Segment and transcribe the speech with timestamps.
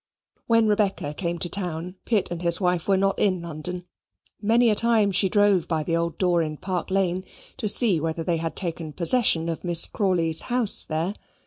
[0.47, 3.85] When Rebecca came to town Pitt and his wife were not in London.
[4.41, 7.23] Many a time she drove by the old door in Park Lane
[7.57, 11.13] to see whether they had taken possession of Miss Crawley's house there.